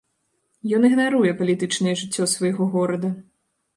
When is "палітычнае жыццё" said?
1.41-2.31